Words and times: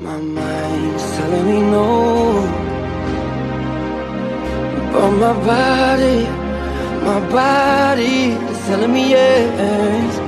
My 0.00 0.16
mind's 0.16 1.02
telling 1.16 1.46
me 1.46 1.60
no, 1.60 2.46
but 4.92 5.10
my 5.10 5.32
body, 5.44 6.24
my 7.04 7.18
body 7.28 8.30
is 8.30 8.58
telling 8.66 8.92
me 8.92 9.10
yes. 9.10 10.18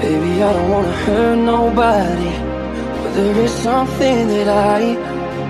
Baby, 0.00 0.42
I 0.44 0.52
don't 0.52 0.70
wanna 0.70 0.92
hurt 0.92 1.36
nobody, 1.38 2.32
but 3.02 3.12
there 3.16 3.36
is 3.44 3.50
something 3.50 4.28
that 4.28 4.48
I 4.48 4.96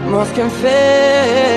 must 0.09 0.35
confess. 0.35 1.53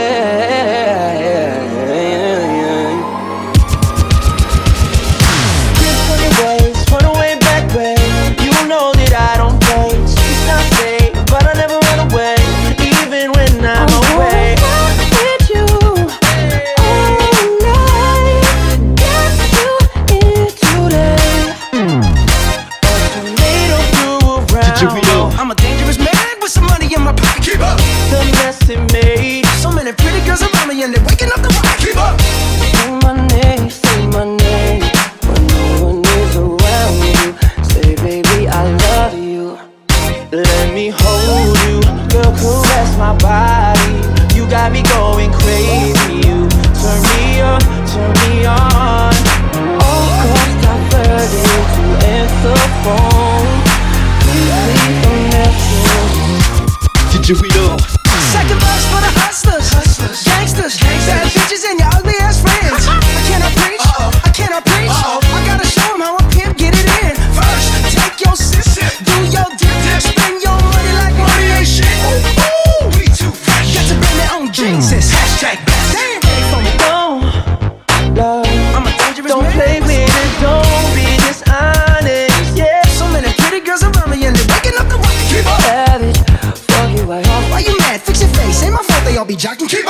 let 40.54 40.74
me 40.74 40.94
hold 40.94 41.58
you. 41.66 41.82
Girl, 42.12 42.32
caress 42.38 42.92
my 42.98 43.14
body. 43.18 43.98
You 44.36 44.48
got 44.50 44.72
me 44.72 44.84
going 44.84 45.32
crazy. 45.32 46.22
You 46.28 46.48
turn 46.80 47.00
me 47.12 47.42
on, 47.42 47.62
turn 47.92 48.12
me 48.24 48.46
on. 48.46 49.14
Oh, 49.82 50.06
course 50.22 50.64
I 50.64 50.76
flirted 50.90 51.66
to 51.76 51.86
answer 52.18 52.60
phone. 52.84 53.54
Please 54.22 54.56
leave 54.68 55.04
a 55.04 55.16
message. 55.34 57.12
Did 57.12 57.24
you 57.30 57.36
hear? 57.50 57.65
Jack 89.36 89.60
and 89.60 89.70
King. 89.70 89.85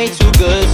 way 0.00 0.06
too 0.06 0.32
good. 0.38 0.69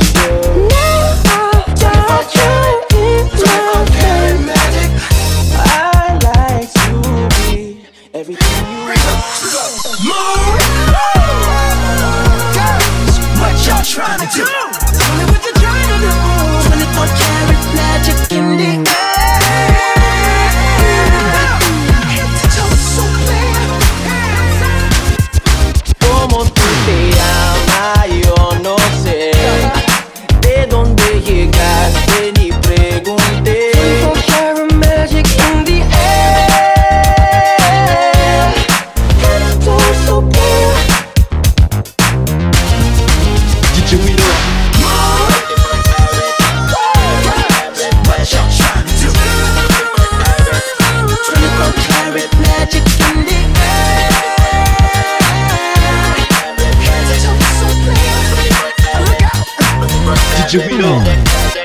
Jubilee. 60.49 61.56